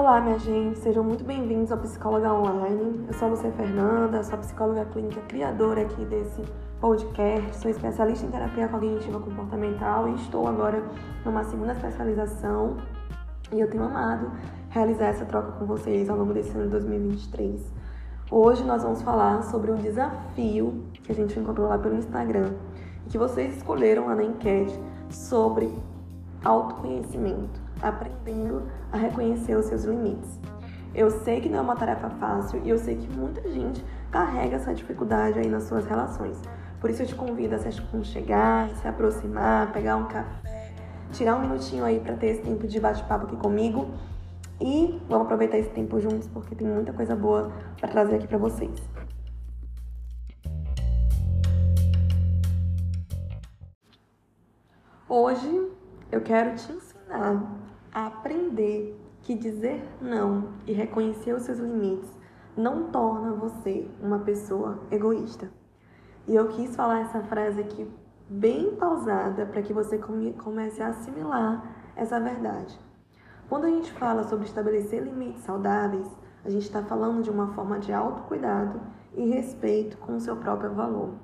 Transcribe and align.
Olá, 0.00 0.18
minha 0.18 0.38
gente, 0.38 0.78
sejam 0.78 1.04
muito 1.04 1.22
bem-vindos 1.22 1.70
ao 1.70 1.76
Psicóloga 1.76 2.32
Online. 2.32 3.04
Eu 3.06 3.12
sou 3.12 3.28
a 3.28 3.30
Lucia 3.32 3.52
Fernanda, 3.52 4.24
sou 4.24 4.38
psicóloga 4.38 4.86
clínica 4.86 5.20
criadora 5.28 5.82
aqui 5.82 6.06
desse 6.06 6.42
podcast, 6.80 7.58
sou 7.58 7.70
especialista 7.70 8.24
em 8.24 8.30
terapia 8.30 8.66
cognitiva 8.66 9.20
comportamental 9.20 10.08
e 10.08 10.14
estou 10.14 10.48
agora 10.48 10.82
numa 11.22 11.44
segunda 11.44 11.72
especialização 11.72 12.78
e 13.52 13.60
eu 13.60 13.68
tenho 13.68 13.84
amado 13.84 14.32
realizar 14.70 15.08
essa 15.08 15.26
troca 15.26 15.52
com 15.52 15.66
vocês 15.66 16.08
ao 16.08 16.16
longo 16.16 16.32
desse 16.32 16.50
ano 16.52 16.64
de 16.64 16.70
2023. 16.70 17.60
Hoje 18.30 18.64
nós 18.64 18.82
vamos 18.82 19.02
falar 19.02 19.42
sobre 19.42 19.70
um 19.70 19.76
desafio 19.76 20.82
que 21.04 21.12
a 21.12 21.14
gente 21.14 21.38
encontrou 21.38 21.68
lá 21.68 21.76
pelo 21.76 21.96
Instagram 21.96 22.54
e 23.06 23.10
que 23.10 23.18
vocês 23.18 23.54
escolheram 23.58 24.06
lá 24.06 24.14
na 24.14 24.24
enquete 24.24 24.80
sobre 25.10 25.70
autoconhecimento 26.42 27.68
aprendendo 27.82 28.68
a 28.92 28.96
reconhecer 28.96 29.56
os 29.56 29.66
seus 29.66 29.84
limites. 29.84 30.38
Eu 30.94 31.10
sei 31.10 31.40
que 31.40 31.48
não 31.48 31.58
é 31.58 31.62
uma 31.62 31.76
tarefa 31.76 32.10
fácil 32.10 32.60
e 32.64 32.68
eu 32.68 32.78
sei 32.78 32.96
que 32.96 33.08
muita 33.16 33.48
gente 33.50 33.84
carrega 34.10 34.56
essa 34.56 34.74
dificuldade 34.74 35.38
aí 35.38 35.48
nas 35.48 35.64
suas 35.64 35.86
relações. 35.86 36.40
Por 36.80 36.90
isso 36.90 37.02
eu 37.02 37.06
te 37.06 37.14
convido 37.14 37.54
a 37.54 37.58
se 37.58 37.68
aconchegar, 37.68 38.70
se 38.70 38.88
aproximar, 38.88 39.72
pegar 39.72 39.96
um 39.96 40.06
café, 40.06 40.72
tirar 41.12 41.36
um 41.36 41.40
minutinho 41.40 41.84
aí 41.84 42.00
para 42.00 42.16
ter 42.16 42.28
esse 42.28 42.42
tempo 42.42 42.66
de 42.66 42.80
bate-papo 42.80 43.26
aqui 43.26 43.36
comigo 43.36 43.90
e 44.60 45.00
vamos 45.08 45.26
aproveitar 45.26 45.58
esse 45.58 45.70
tempo 45.70 46.00
juntos 46.00 46.26
porque 46.28 46.54
tem 46.54 46.66
muita 46.66 46.92
coisa 46.92 47.14
boa 47.14 47.52
para 47.78 47.88
trazer 47.88 48.16
aqui 48.16 48.26
para 48.26 48.38
vocês. 48.38 48.80
Hoje 55.08 55.70
eu 56.10 56.20
quero 56.20 56.54
te 56.56 56.72
ensinar 56.72 57.42
a 57.92 58.06
aprender 58.06 58.98
que 59.22 59.34
dizer 59.34 59.82
não 60.00 60.50
e 60.66 60.72
reconhecer 60.72 61.32
os 61.34 61.42
seus 61.42 61.58
limites 61.58 62.10
não 62.56 62.84
torna 62.90 63.32
você 63.32 63.88
uma 64.00 64.18
pessoa 64.20 64.80
egoísta. 64.90 65.50
E 66.26 66.34
eu 66.34 66.48
quis 66.48 66.74
falar 66.76 67.00
essa 67.00 67.22
frase 67.22 67.60
aqui 67.60 67.90
bem 68.28 68.76
pausada 68.76 69.46
para 69.46 69.62
que 69.62 69.72
você 69.72 69.98
comece 69.98 70.82
a 70.82 70.88
assimilar 70.88 71.64
essa 71.96 72.20
verdade. 72.20 72.78
Quando 73.48 73.64
a 73.64 73.70
gente 73.70 73.90
fala 73.92 74.22
sobre 74.24 74.46
estabelecer 74.46 75.02
limites 75.02 75.42
saudáveis, 75.42 76.06
a 76.44 76.50
gente 76.50 76.62
está 76.62 76.82
falando 76.82 77.22
de 77.22 77.30
uma 77.30 77.48
forma 77.48 77.78
de 77.78 77.92
autocuidado 77.92 78.80
e 79.14 79.28
respeito 79.28 79.98
com 79.98 80.16
o 80.16 80.20
seu 80.20 80.36
próprio 80.36 80.72
valor. 80.72 81.14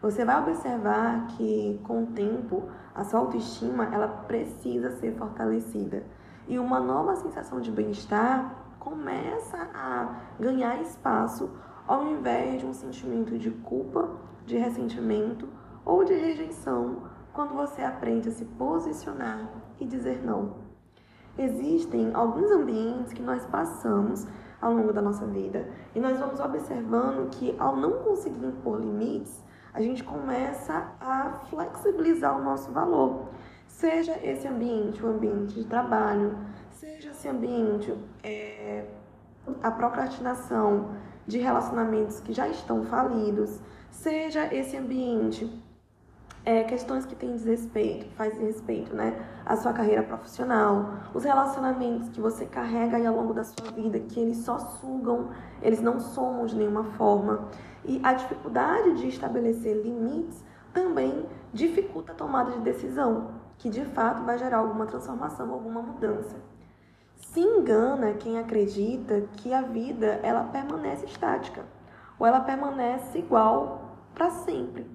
Você 0.00 0.24
vai 0.24 0.40
observar 0.40 1.26
que 1.28 1.80
com 1.84 2.04
o 2.04 2.06
tempo 2.06 2.64
a 2.96 3.04
sua 3.04 3.20
autoestima 3.20 3.84
ela 3.92 4.08
precisa 4.08 4.90
ser 4.92 5.14
fortalecida 5.16 6.02
e 6.48 6.58
uma 6.58 6.80
nova 6.80 7.14
sensação 7.14 7.60
de 7.60 7.70
bem-estar 7.70 8.56
começa 8.80 9.68
a 9.74 10.14
ganhar 10.40 10.80
espaço 10.80 11.50
ao 11.86 12.06
invés 12.06 12.60
de 12.60 12.66
um 12.66 12.72
sentimento 12.72 13.38
de 13.38 13.50
culpa, 13.50 14.08
de 14.46 14.56
ressentimento 14.56 15.46
ou 15.84 16.04
de 16.04 16.14
rejeição 16.14 17.02
quando 17.34 17.54
você 17.54 17.82
aprende 17.82 18.30
a 18.30 18.32
se 18.32 18.46
posicionar 18.46 19.46
e 19.78 19.84
dizer 19.84 20.24
não. 20.24 20.54
Existem 21.36 22.14
alguns 22.14 22.50
ambientes 22.50 23.12
que 23.12 23.20
nós 23.20 23.44
passamos 23.44 24.26
ao 24.58 24.72
longo 24.72 24.92
da 24.92 25.02
nossa 25.02 25.26
vida 25.26 25.68
e 25.94 26.00
nós 26.00 26.18
vamos 26.18 26.40
observando 26.40 27.28
que 27.28 27.54
ao 27.58 27.76
não 27.76 27.98
conseguir 27.98 28.42
impor 28.42 28.80
limites, 28.80 29.44
a 29.76 29.82
gente 29.82 30.02
começa 30.02 30.88
a 30.98 31.32
flexibilizar 31.50 32.34
o 32.40 32.42
nosso 32.42 32.72
valor. 32.72 33.28
Seja 33.68 34.18
esse 34.22 34.48
ambiente 34.48 35.04
o 35.04 35.08
ambiente 35.08 35.52
de 35.52 35.64
trabalho, 35.64 36.34
seja 36.70 37.10
esse 37.10 37.28
ambiente 37.28 37.94
é, 38.24 38.86
a 39.62 39.70
procrastinação 39.70 40.92
de 41.26 41.38
relacionamentos 41.38 42.20
que 42.20 42.32
já 42.32 42.48
estão 42.48 42.84
falidos, 42.84 43.60
seja 43.90 44.52
esse 44.54 44.78
ambiente 44.78 45.62
é, 46.42 46.62
questões 46.62 47.04
que 47.04 47.14
têm 47.14 47.32
desrespeito, 47.32 48.06
fazem 48.14 48.46
respeito, 48.46 48.94
né? 48.94 49.14
A 49.44 49.56
sua 49.56 49.72
carreira 49.72 50.02
profissional, 50.04 50.94
os 51.12 51.24
relacionamentos 51.24 52.08
que 52.08 52.20
você 52.20 52.46
carrega 52.46 52.96
aí 52.96 53.04
ao 53.04 53.16
longo 53.16 53.34
da 53.34 53.42
sua 53.42 53.72
vida, 53.74 53.98
que 53.98 54.20
eles 54.20 54.38
só 54.38 54.56
sugam, 54.58 55.30
eles 55.60 55.82
não 55.82 55.98
somam 55.98 56.46
de 56.46 56.54
nenhuma 56.54 56.84
forma. 56.84 57.48
E 57.86 58.00
a 58.02 58.12
dificuldade 58.12 58.94
de 58.94 59.08
estabelecer 59.08 59.76
limites 59.82 60.44
também 60.72 61.24
dificulta 61.52 62.12
a 62.12 62.14
tomada 62.14 62.50
de 62.50 62.60
decisão, 62.60 63.30
que 63.56 63.70
de 63.70 63.84
fato 63.84 64.24
vai 64.24 64.36
gerar 64.36 64.58
alguma 64.58 64.86
transformação, 64.86 65.52
alguma 65.52 65.80
mudança. 65.80 66.36
Se 67.16 67.40
engana 67.40 68.12
quem 68.14 68.38
acredita 68.38 69.22
que 69.36 69.54
a 69.54 69.62
vida 69.62 70.20
ela 70.22 70.44
permanece 70.44 71.06
estática 71.06 71.64
ou 72.18 72.26
ela 72.26 72.40
permanece 72.40 73.18
igual 73.18 73.98
para 74.14 74.30
sempre. 74.30 74.86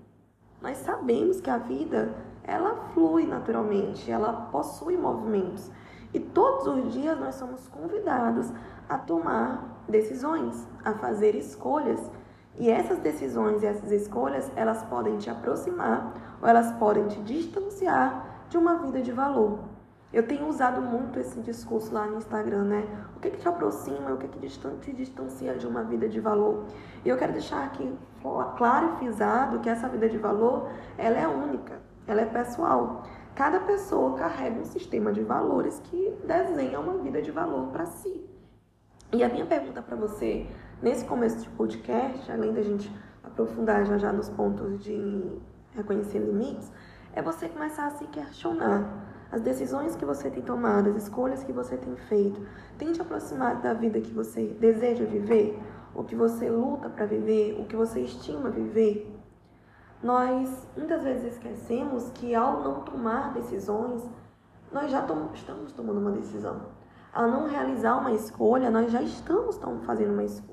Nós 0.62 0.78
sabemos 0.78 1.42
que 1.42 1.50
a 1.50 1.58
vida 1.58 2.14
ela 2.44 2.76
flui 2.94 3.26
naturalmente, 3.26 4.12
ela 4.12 4.34
possui 4.52 4.98
movimentos. 4.98 5.72
E 6.14 6.20
todos 6.20 6.68
os 6.68 6.94
dias 6.94 7.20
nós 7.20 7.36
somos 7.36 7.68
convidados 7.68 8.52
a 8.90 8.98
tomar 8.98 9.84
decisões, 9.88 10.68
a 10.84 10.94
fazer 10.94 11.36
escolhas. 11.36 12.12
E 12.60 12.70
essas 12.70 13.00
decisões 13.00 13.64
e 13.64 13.66
essas 13.66 13.92
escolhas, 13.92 14.52
elas 14.56 14.84
podem 14.84 15.18
te 15.18 15.30
aproximar 15.30 16.14
ou 16.42 16.48
elas 16.48 16.72
podem 16.74 17.08
te 17.08 17.20
distanciar 17.22 18.46
de 18.50 18.58
uma 18.58 18.76
vida 18.76 19.02
de 19.02 19.12
valor. 19.12 19.60
Eu 20.14 20.28
tenho 20.28 20.46
usado 20.48 20.82
muito 20.82 21.18
esse 21.20 21.40
discurso 21.40 21.94
lá 21.94 22.06
no 22.06 22.18
Instagram, 22.18 22.66
né? 22.66 22.86
O 23.16 23.20
que, 23.22 23.30
que 23.30 23.38
te 23.38 23.48
aproxima, 23.48 24.12
o 24.12 24.18
que, 24.18 24.28
que 24.28 24.40
te 24.40 24.92
distancia 24.92 25.56
de 25.56 25.66
uma 25.66 25.84
vida 25.84 26.10
de 26.10 26.20
valor. 26.20 26.66
E 27.06 27.08
eu 27.08 27.18
quero 27.18 27.32
deixar 27.32 27.64
aqui 27.64 27.98
claro 28.58 28.94
e 28.94 28.98
frisado 28.98 29.60
que 29.60 29.70
essa 29.70 29.88
vida 29.88 30.10
de 30.10 30.18
valor, 30.18 30.70
ela 30.98 31.18
é 31.18 31.26
única, 31.26 31.80
ela 32.06 32.22
é 32.22 32.26
pessoal. 32.26 33.04
Cada 33.34 33.62
pessoa 33.62 34.18
carrega 34.18 34.60
um 34.60 34.66
sistema 34.66 35.14
de 35.14 35.24
valores 35.24 35.80
que 35.86 36.14
desenha 36.26 36.82
uma 36.82 36.98
vida 36.98 37.22
de 37.22 37.32
valor 37.32 37.68
para 37.68 37.86
si. 37.86 38.30
E 39.14 39.24
a 39.24 39.30
minha 39.30 39.46
pergunta 39.46 39.82
para 39.82 39.96
você, 39.96 40.46
nesse 40.82 41.06
começo 41.06 41.38
de 41.38 41.50
podcast, 41.50 42.32
além 42.32 42.54
da 42.54 42.62
gente 42.62 42.92
aprofundar 43.24 43.86
já 43.86 43.98
já 43.98 44.12
nos 44.12 44.30
pontos 44.30 44.84
de 44.84 45.40
reconhecer 45.76 46.20
limites, 46.20 46.72
é 47.14 47.22
você 47.22 47.48
começar 47.48 47.88
a 47.88 47.92
se 47.92 48.06
questionar 48.08 49.08
as 49.32 49.42
decisões 49.42 49.96
que 49.96 50.04
você 50.04 50.30
tem 50.30 50.42
tomado, 50.42 50.90
as 50.90 51.04
escolhas 51.04 51.44
que 51.44 51.54
você 51.54 51.78
tem 51.78 51.96
feito, 51.96 52.46
tem 52.78 52.92
te 52.92 53.02
aproximado 53.02 53.62
da 53.62 53.74
vida 53.74 54.02
que 54.02 54.12
você 54.12 54.48
deseja 54.60 55.06
viver, 55.06 55.58
o 55.94 56.04
que 56.04 56.16
você 56.16 56.50
luta 56.50 56.90
para 56.90 57.06
viver, 57.06 57.60
o 57.60 57.66
que 57.66 57.76
você 57.76 58.02
estima 58.02 58.50
viver? 58.50 59.16
Nós 60.02 60.68
muitas 60.76 61.04
vezes 61.04 61.34
esquecemos 61.34 62.10
que 62.12 62.34
ao 62.34 62.64
não 62.64 62.82
tomar 62.82 63.34
decisões, 63.34 64.04
nós 64.72 64.90
já 64.90 65.02
tom 65.04 65.30
estamos 65.34 65.72
tomando 65.74 66.00
uma 66.00 66.12
decisão. 66.12 66.62
Ao 67.14 67.30
não 67.30 67.48
realizar 67.48 67.98
uma 67.98 68.14
escolha, 68.14 68.72
nós 68.72 68.92
já 68.92 69.02
estamos 69.02 69.58
fazendo 69.86 70.14
uma 70.14 70.24
escolha. 70.24 70.51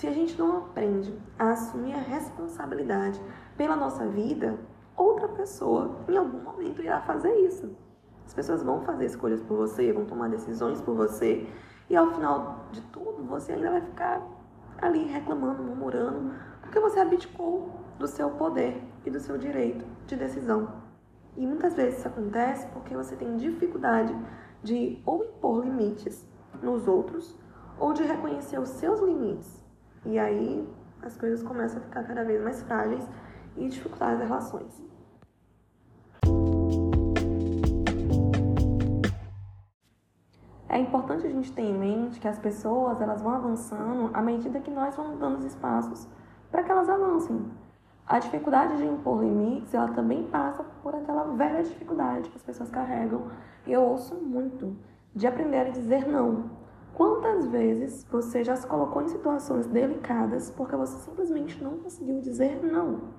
Se 0.00 0.06
a 0.06 0.12
gente 0.12 0.38
não 0.38 0.56
aprende 0.56 1.14
a 1.38 1.50
assumir 1.50 1.92
a 1.92 1.98
responsabilidade 1.98 3.20
pela 3.54 3.76
nossa 3.76 4.06
vida, 4.06 4.58
outra 4.96 5.28
pessoa 5.28 5.94
em 6.08 6.16
algum 6.16 6.38
momento 6.42 6.80
irá 6.80 7.02
fazer 7.02 7.30
isso. 7.40 7.76
As 8.24 8.32
pessoas 8.32 8.62
vão 8.62 8.80
fazer 8.80 9.04
escolhas 9.04 9.42
por 9.42 9.58
você, 9.58 9.92
vão 9.92 10.06
tomar 10.06 10.30
decisões 10.30 10.80
por 10.80 10.94
você, 10.94 11.46
e 11.90 11.94
ao 11.94 12.14
final 12.14 12.64
de 12.72 12.80
tudo 12.80 13.22
você 13.24 13.52
ainda 13.52 13.72
vai 13.72 13.82
ficar 13.82 14.26
ali 14.80 15.04
reclamando, 15.04 15.62
murmurando, 15.62 16.32
porque 16.62 16.80
você 16.80 16.98
abdicou 16.98 17.70
do 17.98 18.08
seu 18.08 18.30
poder 18.30 18.82
e 19.04 19.10
do 19.10 19.20
seu 19.20 19.36
direito 19.36 19.84
de 20.06 20.16
decisão. 20.16 20.80
E 21.36 21.46
muitas 21.46 21.74
vezes 21.74 21.98
isso 21.98 22.08
acontece 22.08 22.66
porque 22.68 22.96
você 22.96 23.16
tem 23.16 23.36
dificuldade 23.36 24.16
de 24.62 25.02
ou 25.04 25.22
impor 25.22 25.62
limites 25.62 26.26
nos 26.62 26.88
outros 26.88 27.38
ou 27.78 27.92
de 27.92 28.02
reconhecer 28.02 28.58
os 28.58 28.70
seus 28.70 28.98
limites. 29.00 29.59
E 30.04 30.18
aí 30.18 30.66
as 31.02 31.16
coisas 31.16 31.42
começam 31.42 31.78
a 31.78 31.84
ficar 31.84 32.04
cada 32.04 32.24
vez 32.24 32.42
mais 32.42 32.62
frágeis 32.62 33.06
e 33.56 33.68
dificultar 33.68 34.14
as 34.14 34.20
relações. 34.20 34.82
É 40.68 40.78
importante 40.78 41.26
a 41.26 41.30
gente 41.30 41.52
ter 41.52 41.62
em 41.62 41.76
mente 41.76 42.20
que 42.20 42.28
as 42.28 42.38
pessoas 42.38 43.00
elas 43.00 43.20
vão 43.20 43.32
avançando 43.32 44.10
à 44.14 44.22
medida 44.22 44.60
que 44.60 44.70
nós 44.70 44.94
vamos 44.96 45.18
dando 45.18 45.38
os 45.38 45.44
espaços 45.44 46.08
para 46.50 46.62
que 46.62 46.70
elas 46.70 46.88
avancem. 46.88 47.50
A 48.06 48.18
dificuldade 48.18 48.76
de 48.76 48.84
impor 48.84 49.22
limites, 49.22 49.72
ela 49.74 49.88
também 49.88 50.24
passa 50.24 50.64
por 50.82 50.94
aquela 50.94 51.24
velha 51.34 51.62
dificuldade 51.62 52.28
que 52.28 52.36
as 52.36 52.42
pessoas 52.42 52.70
carregam. 52.70 53.30
E 53.66 53.72
eu 53.72 53.82
ouço 53.82 54.14
muito 54.16 54.76
de 55.14 55.26
aprender 55.26 55.58
a 55.58 55.70
dizer 55.70 56.08
não. 56.08 56.50
Quantas 57.00 57.46
vezes 57.46 58.04
você 58.10 58.44
já 58.44 58.54
se 58.54 58.66
colocou 58.66 59.00
em 59.00 59.08
situações 59.08 59.66
delicadas 59.66 60.50
porque 60.50 60.76
você 60.76 60.98
simplesmente 60.98 61.64
não 61.64 61.78
conseguiu 61.78 62.20
dizer 62.20 62.62
não? 62.62 63.14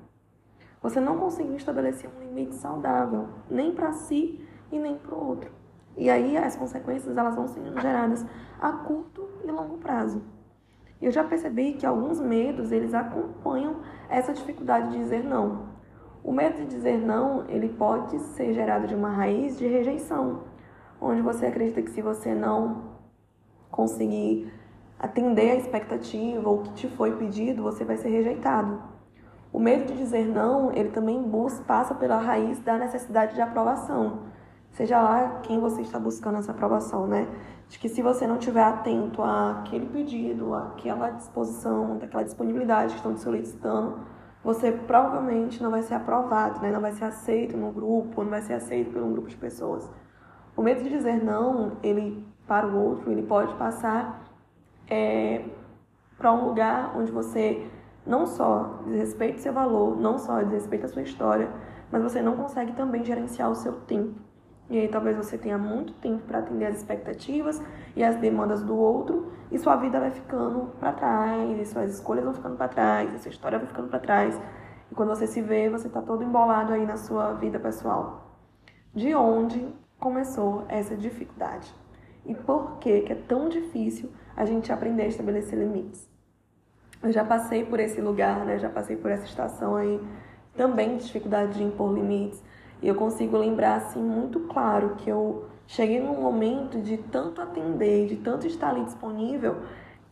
Você 0.84 1.00
não 1.00 1.18
conseguiu 1.18 1.56
estabelecer 1.56 2.08
um 2.08 2.20
limite 2.20 2.54
saudável, 2.54 3.30
nem 3.50 3.74
para 3.74 3.92
si 3.92 4.48
e 4.72 4.78
nem 4.78 5.00
para 5.00 5.16
o 5.16 5.28
outro. 5.30 5.52
E 5.98 6.12
aí 6.12 6.38
as 6.38 6.56
consequências 6.56 7.18
elas 7.18 7.36
vão 7.36 7.48
sendo 7.48 7.76
geradas 7.82 8.24
a 8.62 8.72
curto 8.72 9.28
e 9.44 9.50
longo 9.50 9.80
prazo. 9.80 10.22
Eu 11.02 11.10
já 11.10 11.24
percebi 11.24 11.74
que 11.74 11.84
alguns 11.88 12.20
medos 12.20 12.72
eles 12.72 12.94
acompanham 12.94 13.78
essa 14.08 14.32
dificuldade 14.32 14.92
de 14.92 15.00
dizer 15.00 15.24
não. 15.24 15.70
O 16.24 16.32
medo 16.32 16.58
de 16.58 16.68
dizer 16.68 17.00
não, 17.00 17.50
ele 17.50 17.70
pode 17.70 18.20
ser 18.20 18.54
gerado 18.54 18.86
de 18.86 18.94
uma 18.94 19.10
raiz 19.10 19.58
de 19.58 19.66
rejeição, 19.66 20.44
onde 21.02 21.24
você 21.24 21.48
acredita 21.48 21.82
que 21.82 21.90
se 21.90 22.04
você 22.04 22.36
não 22.36 22.91
conseguir 23.72 24.52
atender 25.00 25.52
a 25.52 25.56
expectativa 25.56 26.48
ou 26.48 26.60
o 26.60 26.62
que 26.64 26.74
te 26.74 26.88
foi 26.90 27.16
pedido, 27.16 27.64
você 27.64 27.84
vai 27.84 27.98
ser 27.98 28.10
rejeitado. 28.10 28.80
O 29.52 29.60
medo 29.60 29.86
de 29.86 29.98
dizer 29.98 30.26
não, 30.28 30.72
ele 30.72 30.90
também 30.90 31.22
busca, 31.22 31.64
passa 31.64 31.96
pela 31.96 32.18
raiz 32.18 32.60
da 32.60 32.78
necessidade 32.78 33.34
de 33.34 33.42
aprovação. 33.42 34.20
Seja 34.72 35.02
lá 35.02 35.42
quem 35.44 35.60
você 35.60 35.82
está 35.82 36.00
buscando 36.00 36.38
essa 36.38 36.52
aprovação, 36.52 37.06
né? 37.06 37.28
De 37.68 37.78
que 37.78 37.90
se 37.90 38.02
você 38.02 38.26
não 38.26 38.38
estiver 38.38 38.64
atento 38.64 39.22
àquele 39.22 39.88
pedido, 39.88 40.54
àquela 40.54 41.10
disposição, 41.10 41.98
daquela 41.98 42.24
disponibilidade 42.24 42.94
que 42.94 43.00
estão 43.00 43.14
te 43.14 43.20
solicitando, 43.20 44.00
você 44.44 44.72
provavelmente 44.72 45.62
não 45.62 45.70
vai 45.70 45.82
ser 45.82 45.96
aprovado, 45.96 46.62
né? 46.62 46.72
Não 46.72 46.80
vai 46.80 46.94
ser 46.94 47.04
aceito 47.04 47.58
no 47.58 47.72
grupo, 47.72 48.24
não 48.24 48.30
vai 48.30 48.42
ser 48.42 48.54
aceito 48.54 48.92
por 48.92 49.02
um 49.02 49.12
grupo 49.12 49.28
de 49.28 49.36
pessoas. 49.36 49.90
O 50.56 50.62
medo 50.62 50.82
de 50.82 50.90
dizer 50.90 51.22
não, 51.22 51.74
ele 51.84 52.26
para 52.52 52.68
o 52.68 52.78
outro, 52.78 53.10
ele 53.10 53.22
pode 53.22 53.54
passar 53.54 54.26
é, 54.90 55.46
para 56.18 56.34
um 56.34 56.44
lugar 56.48 56.92
onde 56.98 57.10
você 57.10 57.66
não 58.06 58.28
só 58.28 58.82
desrespeita 58.86 59.40
seu 59.40 59.54
valor, 59.54 59.96
não 59.96 60.18
só 60.18 60.44
desrespeita 60.44 60.86
a 60.86 60.90
sua 60.90 61.02
história, 61.02 61.50
mas 61.90 62.04
você 62.04 62.22
não 62.22 62.36
consegue 62.36 62.74
também 62.74 63.06
gerenciar 63.06 63.50
o 63.50 63.56
seu 63.56 63.72
tempo. 63.72 64.20
E 64.70 64.78
aí 64.78 64.90
talvez 64.90 65.16
você 65.16 65.38
tenha 65.38 65.58
muito 65.58 65.94
tempo 65.94 66.24
para 66.28 66.40
atender 66.40 66.66
as 66.66 66.76
expectativas 66.80 67.62
e 67.96 68.04
as 68.04 68.18
demandas 68.18 68.62
do 68.62 68.76
outro, 68.76 69.32
e 69.50 69.58
sua 69.58 69.78
vida 69.78 69.98
vai 69.98 70.12
ficando 70.12 70.74
para 70.78 70.92
trás, 70.92 71.58
e 71.58 71.66
suas 71.66 71.94
escolhas 71.94 72.26
vão 72.26 72.34
ficando 72.34 72.58
para 72.58 72.68
trás, 72.68 73.14
e 73.14 73.20
sua 73.20 73.30
história 73.30 73.60
vai 73.60 73.68
ficando 73.70 73.88
para 73.88 74.00
trás. 74.00 74.38
E 74.92 74.94
quando 74.94 75.08
você 75.08 75.26
se 75.26 75.42
vê, 75.42 75.70
você 75.70 75.88
está 75.88 76.02
todo 76.02 76.22
embolado 76.22 76.74
aí 76.74 76.86
na 76.86 76.98
sua 76.98 77.32
vida 77.32 77.58
pessoal. 77.58 78.36
De 78.94 79.16
onde 79.16 79.74
começou 79.98 80.66
essa 80.68 80.98
dificuldade? 80.98 81.80
E 82.26 82.36
por 82.36 82.78
que, 82.78 83.02
que 83.02 83.14
é 83.14 83.16
tão 83.16 83.50
difícil 83.50 84.12
a 84.36 84.46
gente 84.46 84.72
aprender 84.72 85.04
a 85.04 85.08
estabelecer 85.08 85.58
limites? 85.58 86.10
Eu 87.02 87.12
já 87.12 87.26
passei 87.26 87.66
por 87.66 87.80
esse 87.80 88.00
lugar, 88.00 88.46
né? 88.46 88.60
Já 88.60 88.70
passei 88.70 88.96
por 88.96 89.10
essa 89.10 89.26
estação 89.26 89.76
aí 89.76 90.00
também 90.56 90.98
de 90.98 91.06
dificuldade 91.06 91.54
de 91.54 91.64
impor 91.64 91.94
limites. 91.94 92.44
E 92.82 92.88
eu 92.88 92.96
consigo 92.96 93.38
lembrar 93.38 93.76
assim 93.76 94.02
muito 94.02 94.40
claro 94.42 94.96
que 94.98 95.10
eu 95.10 95.46
cheguei 95.66 96.00
num 96.00 96.22
momento 96.22 96.80
de 96.80 96.98
tanto 96.98 97.42
atender, 97.42 98.08
de 98.08 98.18
tanto 98.18 98.46
estar 98.46 98.70
ali 98.70 98.84
disponível, 98.84 99.58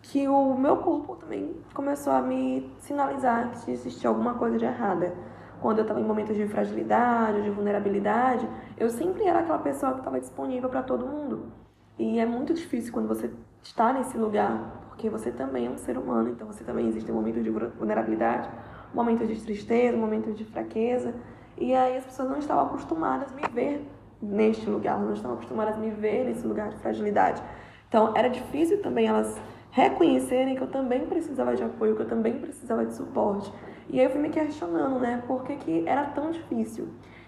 que 0.01 0.27
o 0.27 0.55
meu 0.55 0.77
corpo 0.77 1.15
também 1.15 1.55
começou 1.73 2.13
a 2.13 2.21
me 2.21 2.71
sinalizar 2.79 3.51
que 3.51 3.71
existia 3.71 4.09
alguma 4.09 4.35
coisa 4.35 4.57
de 4.57 4.65
errada. 4.65 5.13
Quando 5.61 5.79
eu 5.79 5.81
estava 5.81 5.99
em 5.99 6.05
momentos 6.05 6.35
de 6.35 6.47
fragilidade, 6.47 7.43
de 7.43 7.49
vulnerabilidade, 7.49 8.47
eu 8.77 8.89
sempre 8.89 9.25
era 9.25 9.39
aquela 9.39 9.59
pessoa 9.59 9.91
que 9.93 9.99
estava 9.99 10.19
disponível 10.19 10.69
para 10.69 10.81
todo 10.81 11.05
mundo. 11.05 11.51
E 11.99 12.17
é 12.17 12.25
muito 12.25 12.53
difícil 12.53 12.93
quando 12.93 13.09
você 13.09 13.29
está 13.61 13.91
nesse 13.91 14.17
lugar, 14.17 14.85
porque 14.87 15.09
você 15.09 15.31
também 15.31 15.67
é 15.67 15.69
um 15.69 15.75
ser 15.75 15.97
humano, 15.97 16.29
então 16.29 16.47
você 16.47 16.63
também 16.63 16.87
existe 16.87 17.11
um 17.11 17.15
momento 17.15 17.43
de 17.43 17.49
vulnerabilidade, 17.49 18.49
um 18.93 18.95
momento 18.95 19.27
de 19.27 19.35
tristeza, 19.41 19.97
um 19.97 19.99
momento 19.99 20.31
de 20.31 20.45
fraqueza. 20.45 21.13
E 21.57 21.75
aí 21.75 21.97
as 21.97 22.05
pessoas 22.05 22.29
não 22.29 22.39
estavam 22.39 22.67
acostumadas 22.67 23.33
a 23.33 23.35
me 23.35 23.41
ver 23.53 23.85
neste 24.21 24.69
lugar, 24.69 24.97
não 24.97 25.11
estavam 25.11 25.35
acostumadas 25.35 25.75
a 25.75 25.77
me 25.77 25.91
ver 25.91 26.23
nesse 26.23 26.47
lugar 26.47 26.69
de 26.69 26.77
fragilidade. 26.77 27.43
Então 27.89 28.13
era 28.15 28.29
difícil 28.29 28.81
também 28.81 29.07
elas 29.07 29.37
reconhecerem 29.71 30.55
que 30.55 30.61
eu 30.61 30.67
também 30.67 31.05
precisava 31.05 31.53
de 31.53 31.63
apoio, 31.63 31.97
que 31.97 32.03
eu 32.03 32.07
também 32.07 32.39
precisava 32.39 32.85
de 32.85 32.93
suporte. 32.93 33.53
E 33.89 33.99
aí 33.99 34.05
eu 34.05 34.11
fui 34.11 34.21
me 34.21 34.29
questionando, 34.29 34.99
né, 34.99 35.21
por 35.27 35.43
que, 35.43 35.57
que 35.57 35.83
era 35.85 36.05
tão 36.05 36.31
difícil. 36.31 36.87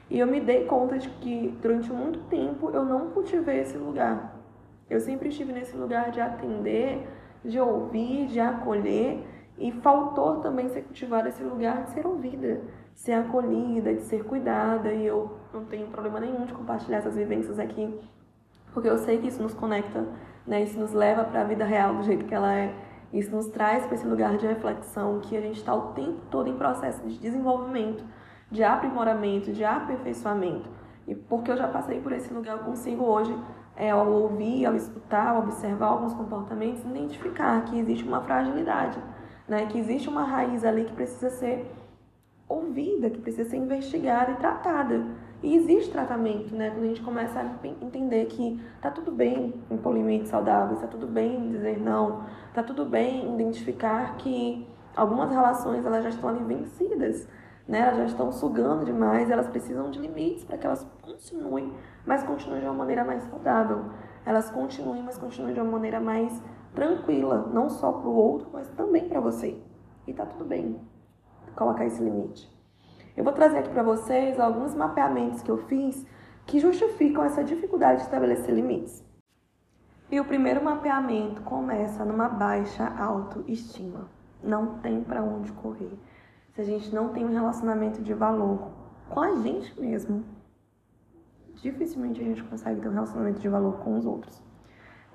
E 0.10 0.18
eu 0.18 0.28
me 0.28 0.40
dei 0.40 0.64
conta 0.64 0.98
de 0.98 1.10
que 1.10 1.54
durante 1.62 1.92
muito 1.92 2.20
tempo 2.30 2.70
eu 2.74 2.86
não 2.86 3.10
cultivei 3.10 3.60
esse 3.60 3.78
lugar. 3.78 4.41
Eu 4.92 5.00
sempre 5.00 5.30
estive 5.30 5.54
nesse 5.54 5.74
lugar 5.78 6.12
de 6.12 6.20
atender, 6.20 7.08
de 7.46 7.58
ouvir, 7.58 8.28
de 8.28 8.42
acolher, 8.42 9.26
e 9.58 9.72
faltou 9.72 10.42
também 10.42 10.68
ser 10.68 10.82
cultivado 10.82 11.30
esse 11.30 11.42
lugar 11.42 11.84
de 11.84 11.92
ser 11.92 12.06
ouvida, 12.06 12.60
ser 12.94 13.14
acolhida, 13.14 13.94
de 13.94 14.02
ser 14.02 14.26
cuidada, 14.26 14.92
e 14.92 15.06
eu 15.06 15.32
não 15.54 15.64
tenho 15.64 15.88
problema 15.88 16.20
nenhum 16.20 16.46
de 16.46 16.54
compartilhar 16.54 16.98
essas 16.98 17.16
vivências 17.16 17.58
aqui, 17.58 17.98
porque 18.74 18.90
eu 18.90 18.98
sei 18.98 19.18
que 19.20 19.30
isso 19.30 19.42
nos 19.42 19.54
conecta, 19.54 20.06
né? 20.46 20.62
Isso 20.62 20.78
nos 20.78 20.92
leva 20.92 21.24
para 21.24 21.40
a 21.40 21.46
vida 21.46 21.64
real 21.64 21.96
do 21.96 22.04
jeito 22.04 22.26
que 22.26 22.36
ela 22.36 22.54
é. 22.54 22.76
Isso 23.14 23.34
nos 23.34 23.48
traz 23.48 23.86
para 23.86 23.96
esse 23.96 24.06
lugar 24.06 24.36
de 24.36 24.46
reflexão 24.46 25.22
que 25.22 25.38
a 25.38 25.42
gente 25.42 25.56
está 25.56 25.74
o 25.74 25.94
tempo 25.94 26.20
todo 26.30 26.50
em 26.50 26.58
processo 26.58 27.02
de 27.08 27.18
desenvolvimento, 27.18 28.04
de 28.52 28.62
aprimoramento, 28.62 29.54
de 29.54 29.64
aperfeiçoamento. 29.64 30.70
E 31.08 31.16
porque 31.16 31.50
eu 31.50 31.56
já 31.56 31.70
passei 31.70 32.02
por 32.02 32.12
esse 32.12 32.34
lugar, 32.34 32.58
eu 32.58 32.64
consigo 32.66 33.06
hoje 33.06 33.34
é, 33.76 33.92
ao 33.92 34.08
ouvir, 34.12 34.66
ao 34.66 34.76
escutar, 34.76 35.36
ao 35.36 35.44
observar 35.44 35.88
alguns 35.88 36.14
comportamentos, 36.14 36.84
identificar 36.84 37.64
que 37.66 37.80
existe 37.80 38.08
uma 38.08 38.22
fragilidade, 38.22 39.00
né? 39.48 39.66
que 39.68 39.78
existe 39.78 40.10
uma 40.10 40.24
raiz 40.24 40.64
ali 40.64 40.86
que 40.86 40.94
precisa 40.94 41.30
ser 41.30 41.66
ouvida, 42.48 43.10
que 43.10 43.20
precisa 43.20 43.50
ser 43.50 43.58
investigada 43.58 44.32
e 44.32 44.36
tratada. 44.36 45.06
E 45.44 45.56
existe 45.56 45.92
tratamento, 45.92 46.56
né? 46.56 46.70
Quando 46.70 46.84
a 46.84 46.88
gente 46.88 47.02
começa 47.02 47.40
a 47.40 47.68
entender 47.84 48.26
que 48.26 48.62
tá 48.80 48.92
tudo 48.92 49.12
bem 49.12 49.56
impor 49.72 49.94
limites 49.94 50.30
saudáveis, 50.30 50.80
tá 50.80 50.88
tudo 50.88 51.08
bem 51.08 51.50
dizer 51.50 51.80
não, 51.80 52.26
tá 52.54 52.62
tudo 52.62 52.86
bem 52.86 53.34
identificar 53.34 54.18
que 54.18 54.68
algumas 54.96 55.32
relações 55.32 55.84
elas 55.84 56.04
já 56.04 56.10
estão 56.10 56.30
ali 56.30 56.44
vencidas, 56.44 57.28
né? 57.68 57.80
Elas 57.80 57.98
já 57.98 58.06
estão 58.06 58.32
sugando 58.32 58.86
demais, 58.86 59.32
elas 59.32 59.48
precisam 59.48 59.90
de 59.90 59.98
limites 59.98 60.44
para 60.44 60.60
que 60.60 60.68
elas 60.68 60.86
continuem 61.02 61.74
mas 62.06 62.24
continuem 62.24 62.62
de 62.62 62.68
uma 62.68 62.76
maneira 62.76 63.04
mais 63.04 63.24
saudável. 63.24 63.86
Elas 64.26 64.50
continuem, 64.50 65.04
mas 65.04 65.18
continuem 65.18 65.54
de 65.54 65.60
uma 65.60 65.72
maneira 65.72 66.00
mais 66.00 66.42
tranquila, 66.74 67.50
não 67.54 67.70
só 67.70 67.92
para 67.92 68.08
o 68.08 68.16
outro, 68.16 68.50
mas 68.54 68.70
também 68.70 69.08
para 69.08 69.20
você. 69.20 69.62
E 70.08 70.14
tá 70.14 70.26
tudo 70.26 70.46
bem 70.46 70.80
colocar 71.56 71.86
esse 71.86 72.02
limite. 72.02 72.50
Eu 73.16 73.24
vou 73.24 73.34
trazer 73.34 73.60
aqui 73.60 73.70
para 73.70 73.84
vocês 73.84 74.40
alguns 74.40 74.74
mapeamentos 74.74 75.42
que 75.42 75.52
eu 75.52 75.58
fiz 75.68 76.06
que 76.46 76.60
justificam 76.60 77.24
essa 77.24 77.44
dificuldade 77.44 77.98
de 78.00 78.04
estabelecer 78.06 78.54
limites. 78.54 79.06
E 80.10 80.20
o 80.20 80.26
primeiro 80.26 80.64
mapeamento 80.64 81.42
começa 81.42 82.04
numa 82.04 82.28
baixa 82.28 82.86
autoestima. 82.98 84.10
Não 84.44 84.80
tem 84.80 85.02
para 85.04 85.24
onde 85.24 85.52
correr. 85.54 85.98
Se 86.54 86.62
a 86.62 86.64
gente 86.64 86.94
não 86.94 87.10
tem 87.10 87.26
um 87.26 87.32
relacionamento 87.34 88.02
de 88.02 88.14
valor 88.14 88.72
com 89.10 89.22
a 89.22 89.36
gente 89.36 89.80
mesmo, 89.80 90.26
dificilmente 91.62 92.22
a 92.22 92.24
gente 92.24 92.44
consegue 92.44 92.82
ter 92.82 92.90
um 92.90 92.94
relacionamento 92.94 93.40
de 93.40 93.48
valor 93.48 93.78
com 93.80 93.98
os 93.98 94.06
outros. 94.06 94.42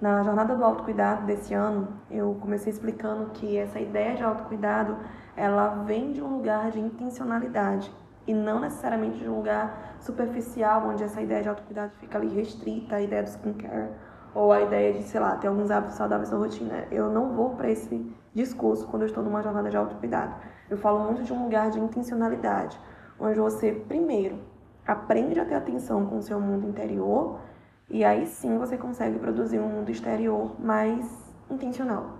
Na 0.00 0.22
jornada 0.22 0.54
do 0.54 0.62
autocuidado 0.62 1.24
desse 1.24 1.54
ano, 1.54 1.88
eu 2.10 2.36
comecei 2.40 2.70
explicando 2.70 3.30
que 3.30 3.56
essa 3.56 3.80
ideia 3.80 4.14
de 4.14 4.22
autocuidado, 4.22 4.96
ela 5.34 5.68
vem 5.84 6.12
de 6.12 6.22
um 6.22 6.36
lugar 6.36 6.70
de 6.70 6.78
intencionalidade 6.78 7.90
e 8.26 8.34
não 8.34 8.60
necessariamente 8.60 9.18
de 9.18 9.28
um 9.28 9.36
lugar 9.36 9.96
superficial, 10.00 10.88
onde 10.88 11.02
essa 11.02 11.20
ideia 11.20 11.42
de 11.42 11.48
autocuidado 11.48 11.92
fica 11.98 12.18
ali 12.18 12.28
restrita, 12.28 12.96
a 12.96 13.00
ideia 13.00 13.22
do 13.22 13.28
skincare 13.28 13.88
ou 14.34 14.52
a 14.52 14.60
ideia 14.60 14.92
de, 14.92 15.02
sei 15.02 15.18
lá, 15.18 15.34
ter 15.36 15.48
alguns 15.48 15.70
hábitos 15.70 15.96
saudáveis 15.96 16.30
na 16.30 16.36
rotina. 16.36 16.84
Eu 16.90 17.08
não 17.08 17.34
vou 17.34 17.50
para 17.50 17.70
esse 17.70 18.14
discurso 18.34 18.86
quando 18.88 19.02
eu 19.02 19.06
estou 19.06 19.24
numa 19.24 19.42
jornada 19.42 19.70
de 19.70 19.76
autocuidado. 19.78 20.34
Eu 20.68 20.76
falo 20.76 21.00
muito 21.00 21.22
de 21.22 21.32
um 21.32 21.44
lugar 21.44 21.70
de 21.70 21.80
intencionalidade, 21.80 22.78
onde 23.18 23.40
você, 23.40 23.72
primeiro, 23.72 24.38
aprende 24.86 25.40
a 25.40 25.44
ter 25.44 25.54
atenção 25.54 26.06
com 26.06 26.18
o 26.18 26.22
seu 26.22 26.40
mundo 26.40 26.68
interior 26.68 27.40
e 27.88 28.04
aí 28.04 28.26
sim 28.26 28.58
você 28.58 28.76
consegue 28.76 29.18
produzir 29.18 29.58
um 29.58 29.68
mundo 29.68 29.90
exterior 29.90 30.60
mais 30.60 31.34
intencional 31.50 32.18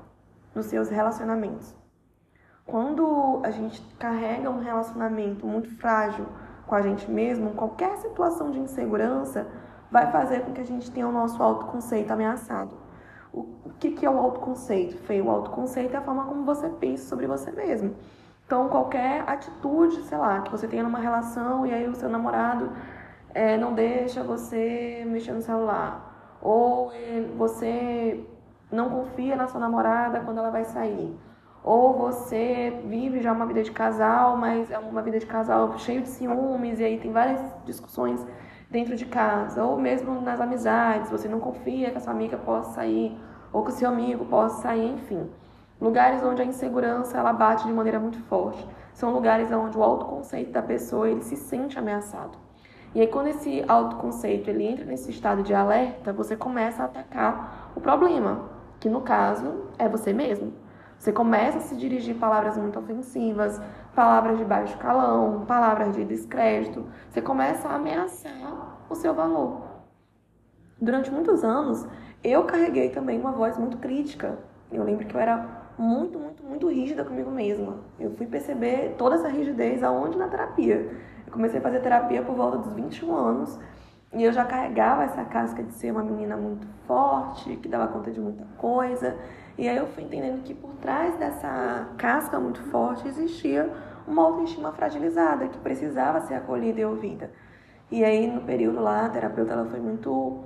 nos 0.55 0.67
seus 0.67 0.89
relacionamentos. 0.89 1.75
Quando 2.65 3.41
a 3.45 3.51
gente 3.51 3.81
carrega 3.97 4.51
um 4.51 4.61
relacionamento 4.61 5.47
muito 5.47 5.71
frágil 5.77 6.27
com 6.67 6.75
a 6.75 6.83
gente 6.83 7.09
mesmo, 7.11 7.53
qualquer 7.53 7.97
situação 7.99 8.51
de 8.51 8.59
insegurança 8.59 9.47
vai 9.91 10.11
fazer 10.11 10.41
com 10.41 10.53
que 10.53 10.61
a 10.61 10.67
gente 10.67 10.91
tenha 10.91 11.07
o 11.07 11.13
nosso 11.13 11.41
autoconceito 11.41 12.13
ameaçado. 12.13 12.75
O 13.33 13.71
que 13.79 14.05
é 14.05 14.11
o 14.11 14.19
autoconceito? 14.19 14.97
Feio, 15.03 15.27
o 15.27 15.31
autoconceito 15.31 15.95
é 15.95 15.99
a 15.99 16.03
forma 16.03 16.25
como 16.25 16.45
você 16.45 16.69
pensa 16.69 17.07
sobre 17.07 17.27
você 17.27 17.51
mesmo. 17.53 17.95
Então, 18.47 18.69
qualquer 18.69 19.29
atitude, 19.29 20.05
sei 20.05 20.17
lá, 20.17 20.41
que 20.41 20.53
você 20.53 20.69
tenha 20.69 20.85
numa 20.85 21.01
relação 21.01 21.67
e 21.67 21.75
aí 21.75 21.89
o 21.89 21.97
seu 21.97 22.09
namorado 22.09 22.71
é, 23.35 23.57
não 23.57 23.75
deixa 23.75 24.23
você 24.23 25.05
mexer 25.05 25.33
no 25.33 25.43
celular, 25.43 26.39
ou 26.41 26.93
você 27.37 28.25
não 28.71 28.89
confia 28.89 29.35
na 29.35 29.49
sua 29.49 29.61
namorada 29.61 30.21
quando 30.21 30.39
ela 30.39 30.51
vai 30.51 30.65
sair, 30.65 31.13
ou 31.65 31.95
você 31.95 32.81
vive 32.87 33.21
já 33.21 33.33
uma 33.33 33.47
vida 33.47 33.65
de 33.65 33.73
casal, 33.73 34.37
mas 34.37 34.71
é 34.71 34.79
uma 34.79 35.03
vida 35.03 35.19
de 35.19 35.27
casal 35.27 35.77
cheio 35.79 36.03
de 36.03 36.09
ciúmes 36.09 36.79
e 36.79 36.85
aí 36.85 36.99
tem 37.01 37.11
várias 37.11 37.41
discussões 37.65 38.25
dentro 38.71 38.95
de 38.95 39.07
casa, 39.07 39.65
ou 39.65 39.77
mesmo 39.77 40.21
nas 40.21 40.41
amizades, 40.41 41.11
você 41.11 41.29
não 41.29 41.41
confia 41.41 41.91
que 41.91 41.99
a 41.99 42.01
sua 42.01 42.13
amiga 42.13 42.37
possa 42.37 42.75
sair, 42.75 43.19
ou 43.53 43.65
que 43.65 43.71
o 43.71 43.75
seu 43.75 43.89
amigo 43.89 44.25
possa 44.27 44.63
sair, 44.63 44.93
enfim. 44.95 45.29
Lugares 45.81 46.23
onde 46.23 46.41
a 46.41 46.45
insegurança 46.45 47.19
ela 47.19 47.33
bate 47.33 47.67
de 47.67 47.73
maneira 47.73 48.01
muito 48.01 48.19
forte. 48.21 48.67
São 48.95 49.13
lugares 49.13 49.53
onde 49.53 49.77
o 49.77 49.83
autoconceito 49.83 50.51
da 50.51 50.63
pessoa 50.63 51.09
ele 51.09 51.23
se 51.23 51.37
sente 51.37 51.79
ameaçado. 51.79 52.39
E 52.95 53.01
aí 53.01 53.07
quando 53.07 53.27
esse 53.27 53.63
autoconceito 53.69 54.49
ele 54.49 54.65
entra 54.65 54.87
nesse 54.87 55.11
estado 55.11 55.43
de 55.43 55.53
alerta, 55.53 56.15
você 56.15 56.35
começa 56.35 56.83
a 56.83 56.87
atacar 56.87 57.73
o 57.77 57.81
problema, 57.81 58.49
que 58.81 58.89
no 58.89 59.03
caso 59.03 59.67
é 59.79 59.87
você 59.87 60.15
mesmo. 60.15 60.55
Você 60.99 61.13
começa 61.13 61.59
a 61.59 61.61
se 61.61 61.77
dirigir 61.77 62.17
palavras 62.17 62.57
muito 62.57 62.79
ofensivas, 62.79 63.61
palavras 63.95 64.39
de 64.39 64.45
baixo 64.47 64.79
calão, 64.79 65.45
palavras 65.47 65.95
de 65.95 66.07
descrédito. 66.07 66.87
Você 67.11 67.21
começa 67.21 67.69
a 67.69 67.75
ameaçar 67.77 68.79
o 68.89 68.95
seu 68.95 69.13
valor. 69.13 69.61
Durante 70.81 71.11
muitos 71.11 71.45
anos, 71.45 71.87
eu 72.25 72.45
carreguei 72.45 72.89
também 72.89 73.21
uma 73.21 73.33
voz 73.33 73.59
muito 73.59 73.77
crítica. 73.77 74.39
Eu 74.73 74.83
lembro 74.85 75.07
que 75.07 75.15
eu 75.15 75.21
era 75.21 75.66
muito, 75.79 76.19
muito, 76.19 76.43
muito 76.43 76.69
rígida 76.69 77.05
comigo 77.05 77.31
mesma. 77.31 77.79
Eu 77.99 78.11
fui 78.13 78.27
perceber 78.27 78.95
toda 78.97 79.17
essa 79.17 79.29
rigidez 79.29 79.83
aonde 79.83 80.17
na 80.17 80.29
terapia. 80.29 80.91
Eu 81.27 81.33
comecei 81.33 81.59
a 81.59 81.63
fazer 81.63 81.81
terapia 81.81 82.23
por 82.23 82.35
volta 82.35 82.59
dos 82.59 82.73
21 82.73 83.15
anos 83.15 83.59
e 84.13 84.25
eu 84.25 84.33
já 84.33 84.45
carregava 84.45 85.05
essa 85.05 85.25
casca 85.25 85.63
de 85.63 85.73
ser 85.75 85.91
uma 85.91 86.03
menina 86.03 86.37
muito 86.37 86.67
forte, 86.87 87.57
que 87.57 87.69
dava 87.69 87.89
conta 87.89 88.11
de 88.11 88.21
muita 88.21 88.45
coisa. 88.57 89.17
E 89.59 89.69
aí 89.69 89.77
eu 89.77 89.87
fui 89.89 90.05
entendendo 90.05 90.43
que 90.43 90.55
por 90.55 90.71
trás 90.77 91.17
dessa 91.17 91.89
casca 91.99 92.39
muito 92.39 92.61
forte 92.71 93.07
existia 93.09 93.71
uma 94.07 94.23
autoestima 94.23 94.73
fragilizada 94.73 95.49
que 95.49 95.59
precisava 95.59 96.21
ser 96.21 96.35
acolhida 96.35 96.81
e 96.81 96.85
ouvida. 96.85 97.31
E 97.91 98.05
aí 98.05 98.27
no 98.27 98.41
período 98.43 98.81
lá, 98.81 99.07
a 99.07 99.09
terapeuta 99.11 99.53
ela 99.53 99.67
foi 99.67 99.81
muito 99.81 100.45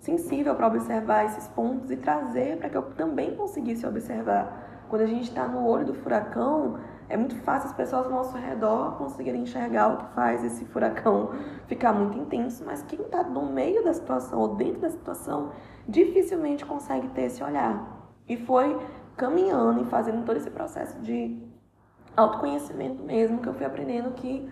sensível 0.00 0.54
para 0.54 0.66
observar 0.66 1.26
esses 1.26 1.46
pontos 1.48 1.90
e 1.90 1.96
trazer 1.96 2.56
para 2.56 2.70
que 2.70 2.76
eu 2.76 2.82
também 2.82 3.36
conseguisse 3.36 3.86
observar. 3.86 4.84
Quando 4.88 5.02
a 5.02 5.06
gente 5.06 5.28
está 5.28 5.46
no 5.46 5.64
olho 5.64 5.84
do 5.84 5.94
furacão, 5.94 6.80
é 7.08 7.16
muito 7.16 7.36
fácil 7.36 7.68
as 7.68 7.76
pessoas 7.76 8.06
ao 8.06 8.10
nosso 8.10 8.36
redor 8.36 8.96
conseguirem 8.96 9.42
enxergar 9.42 9.88
o 9.88 9.96
que 9.98 10.14
faz 10.14 10.42
esse 10.42 10.64
furacão 10.64 11.30
ficar 11.68 11.92
muito 11.92 12.18
intenso, 12.18 12.64
mas 12.64 12.82
quem 12.82 13.00
está 13.00 13.22
no 13.22 13.46
meio 13.52 13.84
da 13.84 13.92
situação 13.92 14.40
ou 14.40 14.56
dentro 14.56 14.80
da 14.80 14.90
situação 14.90 15.52
dificilmente 15.86 16.64
consegue 16.64 17.06
ter 17.08 17.22
esse 17.22 17.44
olhar. 17.44 18.10
E 18.26 18.36
foi 18.36 18.76
caminhando 19.16 19.82
e 19.82 19.84
fazendo 19.84 20.24
todo 20.24 20.38
esse 20.38 20.50
processo 20.50 20.98
de 21.00 21.38
autoconhecimento 22.16 23.02
mesmo 23.02 23.38
que 23.38 23.48
eu 23.48 23.54
fui 23.54 23.66
aprendendo 23.66 24.12
que, 24.12 24.50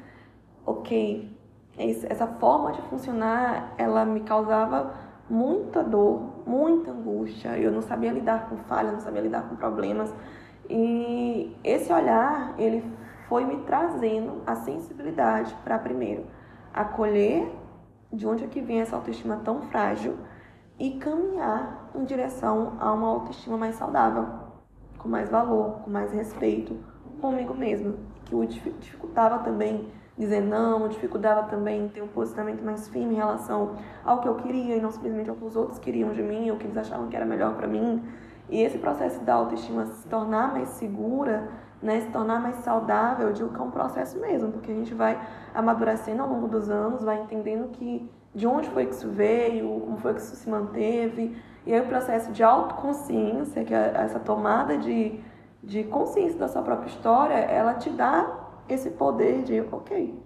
ok, 0.65 1.37
essa 1.79 2.27
forma 2.27 2.73
de 2.73 2.83
funcionar, 2.83 3.73
ela 3.79 4.05
me 4.05 4.21
causava 4.21 5.08
muita 5.29 5.83
dor, 5.83 6.43
muita 6.47 6.91
angústia. 6.91 7.59
Eu 7.59 7.71
não 7.71 7.83
sabia 7.83 8.13
lidar 8.13 8.49
com 8.49 8.57
falhas, 8.59 8.93
não 8.93 9.01
sabia 9.01 9.21
lidar 9.21 9.49
com 9.49 9.57
problemas. 9.57 10.13
E 10.69 11.57
esse 11.65 11.93
olhar, 11.93 12.55
ele 12.59 12.85
foi 13.29 13.45
me 13.45 13.59
trazendo 13.63 14.43
a 14.47 14.55
sensibilidade 14.55 15.55
para 15.65 15.79
primeiro 15.79 16.25
acolher 16.73 17.51
de 18.13 18.27
onde 18.27 18.45
é 18.45 18.47
que 18.47 18.61
vem 18.61 18.81
essa 18.81 18.97
autoestima 18.97 19.37
tão 19.45 19.63
frágil 19.63 20.17
e 20.79 20.93
caminhar 20.93 21.91
em 21.95 22.05
direção 22.05 22.75
a 22.79 22.93
uma 22.93 23.09
autoestima 23.09 23.57
mais 23.57 23.75
saudável, 23.75 24.27
com 24.99 25.09
mais 25.09 25.29
valor, 25.29 25.81
com 25.83 25.91
mais 25.91 26.13
respeito 26.13 26.77
comigo 27.21 27.55
mesma, 27.55 27.95
que 28.25 28.35
o 28.35 28.47
dificultava 28.47 29.41
também 29.41 29.89
dizer 30.19 30.41
não, 30.41 30.89
dificultava 30.89 31.45
também 31.45 31.89
ter 31.89 32.03
um 32.03 32.09
posicionamento 32.09 32.63
mais 32.63 32.89
firme 32.89 33.15
em 33.15 33.17
relação 33.17 33.77
ao 34.05 34.21
que 34.21 34.29
eu 34.29 34.35
queria 34.35 34.77
e 34.77 34.81
não 34.81 34.91
simplesmente 34.91 35.31
ao 35.31 35.37
que 35.37 35.45
os 35.45 35.55
outros 35.55 35.79
queriam 35.79 36.11
de 36.11 36.23
mim, 36.23 36.51
ou 36.51 36.57
que 36.57 36.67
eles 36.67 36.77
achavam 36.77 37.07
que 37.07 37.17
era 37.17 37.25
melhor 37.25 37.55
para 37.55 37.69
mim. 37.69 38.03
E 38.51 38.61
esse 38.61 38.79
processo 38.79 39.21
da 39.21 39.35
autoestima 39.35 39.87
se 39.87 40.09
tornar 40.09 40.53
mais 40.53 40.71
segura, 40.71 41.49
né, 41.81 42.01
se 42.01 42.09
tornar 42.09 42.41
mais 42.41 42.57
saudável, 42.57 43.29
eu 43.29 43.33
digo 43.33 43.51
que 43.51 43.61
é 43.61 43.63
um 43.63 43.71
processo 43.71 44.19
mesmo, 44.19 44.51
porque 44.51 44.73
a 44.73 44.75
gente 44.75 44.93
vai 44.93 45.21
amadurecendo 45.55 46.23
ao 46.23 46.29
longo 46.29 46.49
dos 46.49 46.69
anos, 46.69 47.05
vai 47.05 47.21
entendendo 47.21 47.69
que 47.69 48.11
de 48.35 48.47
onde 48.47 48.69
foi 48.71 48.87
que 48.87 48.95
isso 48.95 49.09
veio, 49.09 49.69
como 49.81 49.99
foi 49.99 50.15
que 50.15 50.21
isso 50.21 50.35
se 50.35 50.49
manteve. 50.51 51.37
E 51.65 51.73
aí 51.73 51.81
o 51.81 51.87
processo 51.87 52.33
de 52.33 52.43
autoconsciência, 52.43 53.65
que 53.65 53.75
é 53.75 53.93
essa 53.95 54.19
tomada 54.19 54.77
de, 54.77 55.21
de 55.63 55.85
consciência 55.85 56.39
da 56.39 56.49
sua 56.49 56.63
própria 56.63 56.89
história, 56.89 57.35
ela 57.35 57.75
te 57.75 57.91
dá 57.91 58.38
esse 58.69 58.91
poder 58.91 59.43
de, 59.43 59.61
ok, 59.61 60.23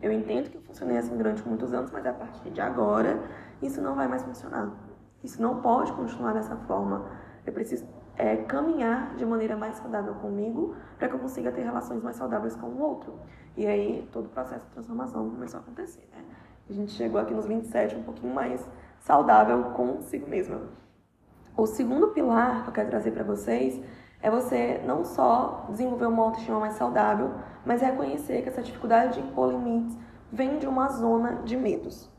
eu 0.00 0.12
entendo 0.12 0.50
que 0.50 0.56
eu 0.56 0.62
funcionei 0.62 0.96
assim 0.96 1.16
durante 1.16 1.46
muitos 1.46 1.72
anos, 1.72 1.90
mas 1.90 2.06
a 2.06 2.12
partir 2.12 2.50
de 2.50 2.60
agora 2.60 3.20
isso 3.60 3.80
não 3.80 3.94
vai 3.94 4.06
mais 4.06 4.22
funcionar. 4.22 4.72
Isso 5.22 5.42
não 5.42 5.60
pode 5.60 5.92
continuar 5.92 6.32
dessa 6.32 6.56
forma. 6.56 7.10
Eu 7.44 7.52
preciso 7.52 7.84
é, 8.16 8.36
caminhar 8.36 9.16
de 9.16 9.26
maneira 9.26 9.56
mais 9.56 9.76
saudável 9.76 10.14
comigo 10.14 10.76
para 10.98 11.08
que 11.08 11.14
eu 11.14 11.18
consiga 11.18 11.50
ter 11.50 11.62
relações 11.62 12.02
mais 12.02 12.16
saudáveis 12.16 12.54
com 12.54 12.66
o 12.66 12.80
outro. 12.80 13.18
E 13.56 13.66
aí 13.66 14.08
todo 14.12 14.26
o 14.26 14.28
processo 14.28 14.64
de 14.66 14.72
transformação 14.72 15.28
começou 15.30 15.58
a 15.58 15.62
acontecer, 15.62 16.08
né? 16.12 16.24
A 16.68 16.72
gente 16.72 16.92
chegou 16.92 17.20
aqui 17.20 17.32
nos 17.32 17.46
27 17.46 17.96
um 17.96 18.02
pouquinho 18.02 18.32
mais 18.32 18.68
saudável 19.00 19.62
consigo 19.70 20.28
mesma. 20.28 20.60
O 21.56 21.66
segundo 21.66 22.08
pilar 22.08 22.62
que 22.62 22.68
eu 22.68 22.72
quero 22.74 22.90
trazer 22.90 23.10
para 23.10 23.24
vocês 23.24 23.82
é 24.20 24.30
você 24.30 24.80
não 24.84 25.04
só 25.04 25.66
desenvolver 25.68 26.06
uma 26.06 26.24
autoestima 26.24 26.60
mais 26.60 26.74
saudável, 26.74 27.32
mas 27.64 27.80
reconhecer 27.80 28.42
que 28.42 28.48
essa 28.48 28.62
dificuldade 28.62 29.14
de 29.14 29.26
impor 29.26 29.50
limites 29.50 29.96
vem 30.32 30.58
de 30.58 30.66
uma 30.66 30.88
zona 30.88 31.42
de 31.44 31.56
medos. 31.56 32.10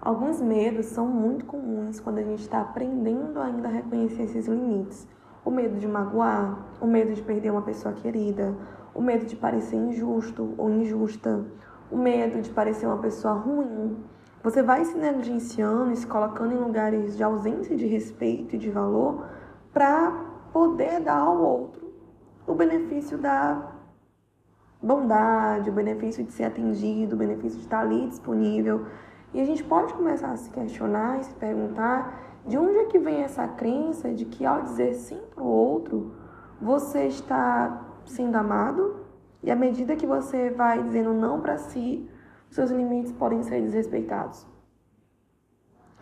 Alguns 0.00 0.40
medos 0.40 0.86
são 0.86 1.06
muito 1.06 1.44
comuns 1.44 2.00
quando 2.00 2.18
a 2.18 2.22
gente 2.22 2.40
está 2.40 2.60
aprendendo 2.60 3.38
ainda 3.38 3.68
a 3.68 3.70
reconhecer 3.70 4.22
esses 4.22 4.48
limites. 4.48 5.06
O 5.44 5.50
medo 5.50 5.78
de 5.78 5.86
magoar, 5.86 6.58
o 6.80 6.86
medo 6.86 7.14
de 7.14 7.22
perder 7.22 7.50
uma 7.50 7.62
pessoa 7.62 7.94
querida, 7.94 8.54
o 8.94 9.00
medo 9.00 9.26
de 9.26 9.36
parecer 9.36 9.76
injusto 9.76 10.54
ou 10.58 10.70
injusta, 10.70 11.44
o 11.90 11.96
medo 11.96 12.40
de 12.40 12.50
parecer 12.50 12.86
uma 12.86 12.98
pessoa 12.98 13.34
ruim. 13.34 13.96
Você 14.42 14.60
vai 14.60 14.84
se 14.84 14.96
negligenciando 14.96 15.92
e 15.92 15.96
se 15.96 16.06
colocando 16.06 16.52
em 16.52 16.58
lugares 16.58 17.16
de 17.16 17.22
ausência 17.22 17.76
de 17.76 17.86
respeito 17.86 18.56
e 18.56 18.58
de 18.58 18.70
valor 18.70 19.24
para 19.72 20.10
poder 20.52 21.00
dar 21.00 21.18
ao 21.18 21.40
outro 21.40 21.92
o 22.46 22.54
benefício 22.54 23.16
da 23.16 23.72
bondade, 24.82 25.70
o 25.70 25.72
benefício 25.72 26.24
de 26.24 26.32
ser 26.32 26.44
atendido, 26.44 27.14
o 27.14 27.18
benefício 27.18 27.58
de 27.58 27.64
estar 27.64 27.80
ali 27.80 28.08
disponível. 28.08 28.86
E 29.32 29.40
a 29.40 29.44
gente 29.44 29.62
pode 29.64 29.94
começar 29.94 30.32
a 30.32 30.36
se 30.36 30.50
questionar 30.50 31.20
e 31.20 31.24
se 31.24 31.34
perguntar 31.34 32.20
de 32.46 32.58
onde 32.58 32.76
é 32.78 32.84
que 32.86 32.98
vem 32.98 33.22
essa 33.22 33.46
crença 33.46 34.12
de 34.12 34.24
que 34.24 34.44
ao 34.44 34.62
dizer 34.62 34.94
sim 34.94 35.20
para 35.34 35.44
o 35.44 35.46
outro, 35.46 36.12
você 36.60 37.06
está 37.06 37.86
sendo 38.04 38.36
amado 38.36 38.96
e 39.42 39.50
à 39.50 39.56
medida 39.56 39.96
que 39.96 40.06
você 40.06 40.50
vai 40.50 40.82
dizendo 40.82 41.12
não 41.14 41.40
para 41.40 41.56
si, 41.58 42.08
seus 42.50 42.70
limites 42.70 43.12
podem 43.12 43.42
ser 43.42 43.62
desrespeitados. 43.62 44.46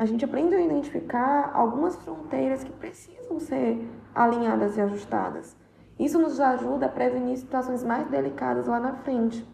A 0.00 0.06
gente 0.06 0.24
aprende 0.24 0.54
a 0.54 0.60
identificar 0.62 1.50
algumas 1.52 1.94
fronteiras 1.94 2.64
que 2.64 2.72
precisam 2.72 3.38
ser 3.38 3.86
alinhadas 4.14 4.78
e 4.78 4.80
ajustadas. 4.80 5.54
Isso 5.98 6.18
nos 6.18 6.40
ajuda 6.40 6.86
a 6.86 6.88
prevenir 6.88 7.36
situações 7.36 7.84
mais 7.84 8.08
delicadas 8.08 8.66
lá 8.66 8.80
na 8.80 8.94
frente. 8.94 9.46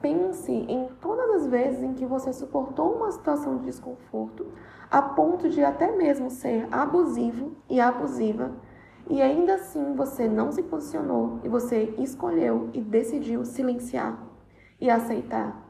Pense 0.00 0.52
em 0.52 0.86
todas 1.00 1.42
as 1.42 1.48
vezes 1.48 1.82
em 1.82 1.94
que 1.94 2.06
você 2.06 2.32
suportou 2.32 2.94
uma 2.94 3.10
situação 3.10 3.56
de 3.56 3.64
desconforto 3.64 4.46
a 4.88 5.02
ponto 5.02 5.48
de 5.48 5.64
até 5.64 5.90
mesmo 5.90 6.30
ser 6.30 6.68
abusivo 6.70 7.56
e 7.68 7.80
abusiva 7.80 8.52
e 9.10 9.20
ainda 9.20 9.56
assim 9.56 9.96
você 9.96 10.28
não 10.28 10.52
se 10.52 10.62
posicionou 10.62 11.40
e 11.42 11.48
você 11.48 11.92
escolheu 11.98 12.70
e 12.72 12.80
decidiu 12.80 13.44
silenciar 13.44 14.16
e 14.80 14.88
aceitar. 14.88 15.60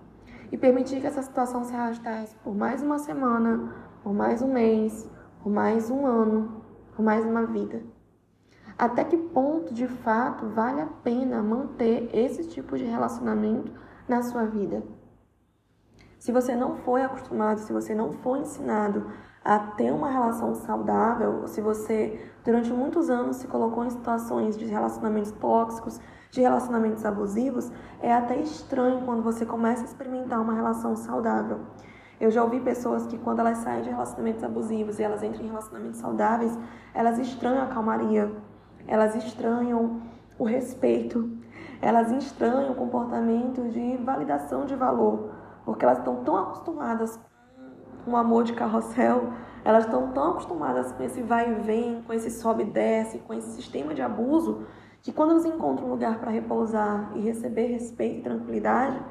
E 0.50 0.59
permitir 0.59 1.00
que 1.00 1.07
essa 1.07 1.23
situação 1.23 1.64
se 1.64 1.75
arrastasse 1.75 2.37
por 2.45 2.54
mais 2.54 2.83
uma 2.83 2.99
semana, 2.99 3.90
por 4.02 4.12
mais 4.12 4.42
um 4.42 4.52
mês, 4.52 5.09
por 5.42 5.50
mais 5.50 5.90
um 5.90 6.04
ano, 6.04 6.62
por 6.94 7.04
mais 7.04 7.25
uma 7.25 7.47
vida. 7.47 7.82
Até 8.76 9.04
que 9.04 9.16
ponto 9.16 9.73
de 9.73 9.87
fato 9.87 10.47
vale 10.49 10.80
a 10.80 10.87
pena 10.87 11.42
manter 11.42 12.11
esse 12.12 12.49
tipo 12.49 12.76
de 12.76 12.85
relacionamento 12.85 13.73
na 14.09 14.23
sua 14.23 14.44
vida? 14.44 14.82
Se 16.18 16.32
você 16.32 16.54
não 16.54 16.76
foi 16.76 17.02
acostumado, 17.02 17.59
se 17.59 17.73
você 17.73 17.94
não 17.94 18.12
foi 18.12 18.40
ensinado 18.40 19.06
a 19.44 19.59
ter 19.59 19.92
uma 19.92 20.11
relação 20.11 20.54
saudável, 20.54 21.47
se 21.49 21.61
você 21.61 22.32
durante 22.44 22.73
muitos 22.73 23.11
anos 23.11 23.37
se 23.37 23.47
colocou 23.47 23.85
em 23.85 23.90
situações 23.90 24.56
de 24.56 24.64
relacionamentos 24.64 25.32
tóxicos, 25.32 26.00
de 26.30 26.40
relacionamentos 26.40 27.04
abusivos, 27.04 27.71
é 28.00 28.12
até 28.12 28.38
estranho 28.40 29.04
quando 29.04 29.23
você 29.23 29.44
começa 29.44 29.82
a 29.82 29.85
experimentar 29.85 30.40
uma 30.40 30.54
relação 30.54 30.97
saudável. 30.97 31.61
Eu 32.23 32.31
já 32.31 32.41
ouvi 32.45 32.61
pessoas 32.61 33.05
que 33.05 33.19
quando 33.19 33.41
elas 33.41 33.59
saem 33.59 33.83
de 33.83 33.91
relacionamentos 33.91 34.45
abusivos 34.45 34.97
e 35.00 35.02
elas 35.02 35.25
entram 35.25 35.43
em 35.43 35.49
relacionamentos 35.49 35.99
saudáveis, 35.99 36.57
elas 36.95 37.19
estranham 37.19 37.64
a 37.64 37.67
calmaria, 37.67 38.31
elas 38.87 39.17
estranham 39.17 40.00
o 40.38 40.45
respeito, 40.45 41.37
elas 41.81 42.12
estranham 42.12 42.71
o 42.71 42.75
comportamento 42.76 43.69
de 43.71 43.97
validação 43.97 44.64
de 44.64 44.76
valor, 44.76 45.33
porque 45.64 45.85
elas 45.85 45.99
estão 45.99 46.23
tão 46.23 46.37
acostumadas 46.37 47.19
com 48.05 48.12
um 48.12 48.17
amor 48.17 48.45
de 48.45 48.52
carrossel, 48.52 49.33
elas 49.64 49.85
estão 49.87 50.12
tão 50.12 50.31
acostumadas 50.31 50.93
com 50.93 51.02
esse 51.02 51.21
vai 51.23 51.50
e 51.50 51.55
vem, 51.55 52.02
com 52.02 52.12
esse 52.12 52.31
sobe 52.31 52.62
e 52.62 52.67
desce, 52.67 53.19
com 53.19 53.35
esse 53.35 53.50
sistema 53.50 53.95
de 53.95 54.00
abuso, 54.00 54.64
que 55.02 55.12
quando 55.12 55.31
elas 55.33 55.45
encontram 55.45 55.88
um 55.88 55.91
lugar 55.91 56.21
para 56.21 56.31
repousar 56.31 57.11
e 57.17 57.21
receber 57.21 57.67
respeito 57.67 58.21
e 58.21 58.23
tranquilidade, 58.23 59.02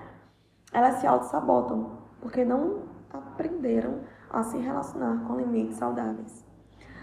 elas 0.72 0.96
se 0.96 1.08
auto-sabotam, 1.08 2.00
porque 2.22 2.46
não 2.46 2.90
aprenderam 3.42 4.02
a 4.30 4.44
se 4.44 4.58
relacionar 4.58 5.26
com 5.26 5.36
limites 5.36 5.78
saudáveis. 5.78 6.46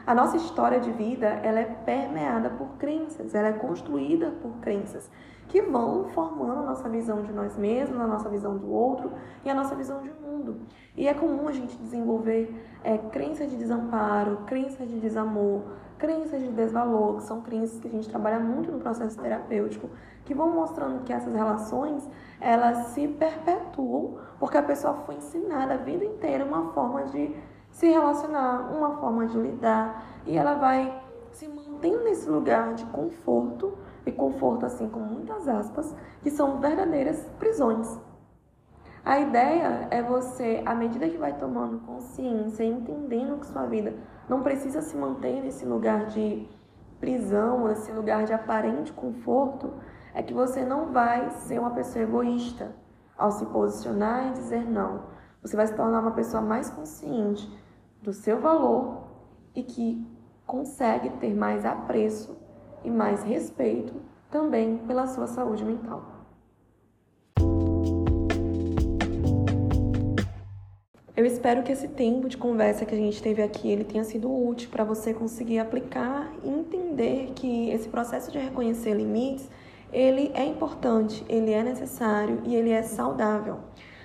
A 0.07 0.15
nossa 0.15 0.37
história 0.37 0.81
de 0.81 0.91
vida, 0.93 1.27
ela 1.27 1.61
é 1.61 1.65
permeada 1.65 2.49
por 2.51 2.79
crenças, 2.79 3.35
ela 3.35 3.49
é 3.49 3.53
construída 3.53 4.31
por 4.31 4.53
crenças 4.61 5.11
que 5.49 5.61
vão 5.63 6.05
formando 6.11 6.61
a 6.61 6.67
nossa 6.67 6.89
visão 6.89 7.23
de 7.23 7.33
nós 7.33 7.57
mesmos, 7.57 8.01
a 8.01 8.07
nossa 8.07 8.29
visão 8.29 8.57
do 8.57 8.71
outro 8.71 9.11
e 9.45 9.51
a 9.51 9.55
nossa 9.55 9.75
visão 9.75 10.01
de 10.03 10.11
mundo. 10.11 10.61
E 10.97 11.09
é 11.09 11.15
comum 11.15 11.49
a 11.49 11.53
gente 11.53 11.77
desenvolver 11.77 12.55
é, 12.85 12.97
crenças 12.97 13.51
de 13.51 13.57
desamparo, 13.57 14.45
crenças 14.47 14.89
de 14.89 14.99
desamor, 14.99 15.63
crenças 15.99 16.41
de 16.41 16.53
desvalor, 16.53 17.17
que 17.17 17.25
são 17.25 17.41
crenças 17.41 17.81
que 17.81 17.89
a 17.89 17.91
gente 17.91 18.09
trabalha 18.09 18.39
muito 18.39 18.71
no 18.71 18.79
processo 18.79 19.21
terapêutico, 19.21 19.91
que 20.29 20.35
vão 20.35 20.51
mostrando 20.51 21.05
que 21.05 21.13
essas 21.13 21.35
relações 21.35 22.07
elas 22.39 22.89
se 22.89 23.09
perpetuam 23.09 24.19
porque 24.39 24.59
a 24.59 24.63
pessoa 24.63 24.93
foi 25.07 25.15
ensinada 25.15 25.73
a 25.73 25.77
vida 25.79 26.05
inteira 26.05 26.45
uma 26.45 26.71
forma 26.75 27.05
de 27.05 27.35
se 27.71 27.89
relacionar, 27.89 28.71
uma 28.71 28.99
forma 28.99 29.27
de 29.27 29.39
lidar, 29.39 30.05
e 30.27 30.37
ela 30.37 30.55
vai 30.55 31.03
se 31.33 31.49
mantendo 31.49 32.05
nesse 32.05 32.29
lugar 32.29 32.75
de 32.75 32.85
conforto, 32.87 33.79
e 34.05 34.13
conforto 34.13 34.67
assim 34.67 34.89
com 34.89 35.01
muitas 35.01 35.49
aspas, 35.49 35.95
que 36.23 36.31
são 36.31 36.59
verdadeiras 36.59 37.25
prisões. 37.39 37.99
A 39.05 39.21
ideia 39.21 39.89
é 39.91 40.03
você, 40.03 40.63
à 40.67 40.75
medida 40.75 41.09
que 41.09 41.17
vai 41.17 41.33
tomando 41.39 41.79
consciência, 41.87 42.65
entendendo 42.65 43.39
que 43.39 43.47
sua 43.47 43.65
vida 43.65 43.95
não 44.29 44.43
precisa 44.43 44.83
se 44.83 44.97
manter 44.97 45.43
nesse 45.43 45.65
lugar 45.65 46.07
de 46.07 46.47
prisão, 47.01 47.69
nesse 47.69 47.93
lugar 47.93 48.25
de 48.25 48.33
aparente 48.33 48.93
conforto, 48.93 49.73
é 50.15 50.23
que 50.23 50.35
você 50.35 50.65
não 50.65 50.93
vai 50.93 51.31
ser 51.31 51.59
uma 51.59 51.71
pessoa 51.71 52.03
egoísta 52.03 52.75
ao 53.17 53.33
se 53.33 53.45
posicionar 53.47 54.29
e 54.29 54.33
dizer 54.33 54.65
não. 54.65 55.05
Você 55.43 55.57
vai 55.57 55.67
se 55.67 55.75
tornar 55.75 56.01
uma 56.01 56.13
pessoa 56.13 56.43
mais 56.43 56.71
consciente 56.71 57.51
do 58.03 58.13
seu 58.13 58.41
valor 58.41 59.05
e 59.55 59.63
que 59.63 60.07
consegue 60.47 61.11
ter 61.11 61.35
mais 61.35 61.65
apreço 61.65 62.37
e 62.85 62.91
mais 62.91 63.23
respeito 63.23 63.95
também 64.31 64.79
pela 64.87 65.07
sua 65.07 65.27
saúde 65.27 65.65
mental. 65.65 66.19
Eu 71.19 71.27
espero 71.27 71.65
que 71.65 71.73
esse 71.73 71.89
tempo 71.89 72.29
de 72.29 72.37
conversa 72.37 72.87
que 72.87 72.95
a 72.95 72.97
gente 72.97 73.21
teve 73.21 73.43
aqui 73.43 73.69
ele 73.69 73.83
tenha 73.83 74.05
sido 74.05 74.33
útil 74.33 74.71
para 74.71 74.85
você 74.85 75.13
conseguir 75.13 75.59
aplicar 75.59 76.33
e 76.45 76.49
entender 76.49 77.33
que 77.35 77.71
esse 77.71 77.89
processo 77.89 78.31
de 78.31 78.39
reconhecer 78.39 78.95
limites 78.95 79.51
ele 79.93 80.31
é 80.35 80.45
importante, 80.45 81.25
ele 81.29 81.53
é 81.53 81.63
necessário 81.63 82.41
e 82.45 82.55
ele 82.55 82.71
é 82.71 82.83
saudável. 82.83 83.59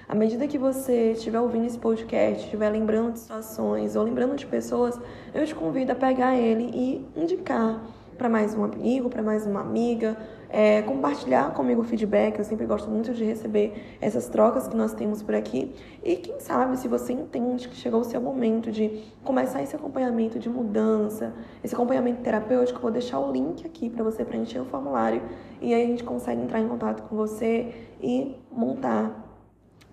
À 0.07 0.15
medida 0.15 0.47
que 0.47 0.57
você 0.57 1.13
estiver 1.13 1.39
ouvindo 1.39 1.65
esse 1.65 1.77
podcast, 1.77 2.43
estiver 2.43 2.69
lembrando 2.69 3.13
de 3.13 3.19
situações 3.19 3.95
ou 3.95 4.03
lembrando 4.03 4.35
de 4.35 4.45
pessoas, 4.45 4.99
eu 5.33 5.45
te 5.45 5.55
convido 5.55 5.91
a 5.91 5.95
pegar 5.95 6.35
ele 6.35 6.69
e 6.73 7.05
indicar 7.19 7.81
para 8.23 8.29
mais 8.29 8.55
um 8.55 8.63
amigo, 8.63 9.09
para 9.09 9.21
mais 9.21 9.45
uma 9.45 9.59
amiga, 9.59 10.15
é, 10.49 10.81
compartilhar 10.83 11.53
comigo 11.53 11.81
o 11.81 11.83
feedback. 11.83 12.39
Eu 12.39 12.45
sempre 12.45 12.65
gosto 12.65 12.89
muito 12.89 13.13
de 13.13 13.21
receber 13.21 13.97
essas 13.99 14.29
trocas 14.29 14.65
que 14.65 14.77
nós 14.77 14.93
temos 14.93 15.21
por 15.21 15.35
aqui. 15.35 15.75
E 16.01 16.15
quem 16.15 16.39
sabe, 16.39 16.77
se 16.77 16.87
você 16.87 17.11
entende 17.11 17.67
que 17.67 17.75
chegou 17.75 17.99
o 17.99 18.03
seu 18.05 18.21
momento 18.21 18.71
de 18.71 19.03
começar 19.25 19.61
esse 19.61 19.75
acompanhamento 19.75 20.39
de 20.39 20.47
mudança, 20.47 21.33
esse 21.61 21.75
acompanhamento 21.75 22.21
terapêutico, 22.21 22.79
vou 22.79 22.91
deixar 22.91 23.19
o 23.19 23.29
link 23.29 23.67
aqui 23.67 23.89
para 23.89 24.05
você 24.05 24.23
preencher 24.23 24.59
o 24.59 24.65
formulário 24.65 25.21
e 25.59 25.73
aí 25.73 25.83
a 25.83 25.87
gente 25.87 26.05
consegue 26.05 26.41
entrar 26.41 26.61
em 26.61 26.67
contato 26.69 27.03
com 27.03 27.17
você 27.17 27.73
e 28.01 28.37
montar 28.49 29.37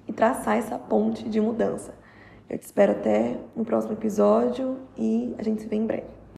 e 0.07 0.13
traçar 0.13 0.57
essa 0.57 0.79
ponte 0.79 1.29
de 1.29 1.41
mudança. 1.41 1.93
Eu 2.49 2.57
te 2.57 2.63
espero 2.63 2.93
até 2.93 3.39
no 3.57 3.65
próximo 3.65 3.95
episódio 3.95 4.77
e 4.97 5.35
a 5.37 5.43
gente 5.43 5.63
se 5.63 5.67
vê 5.67 5.75
em 5.75 5.85
breve. 5.85 6.20